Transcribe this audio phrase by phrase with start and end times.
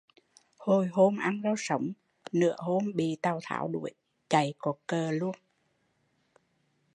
[0.57, 1.91] Hồi hôm ăn rau sống,
[2.31, 3.91] nửa hôm bị Tào Tháo đuổi,
[4.29, 5.11] chạy có cờ